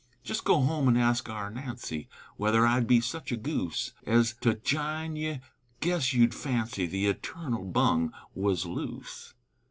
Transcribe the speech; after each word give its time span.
Jest 0.23 0.45
go 0.45 0.59
home 0.61 0.89
an' 0.89 0.97
ask 0.97 1.29
our 1.29 1.51
Nancy 1.51 2.09
Wether 2.35 2.65
I'd 2.65 2.87
be 2.87 2.99
such 3.01 3.31
a 3.31 3.37
goose 3.37 3.93
Ez 4.03 4.33
to 4.41 4.55
jine 4.55 5.15
ye, 5.15 5.41
guess 5.79 6.11
you'd 6.11 6.33
fancy 6.33 6.87
The 6.87 7.05
eternal 7.05 7.65
bung 7.65 8.11
wuz 8.33 8.65
loose! 8.65 9.35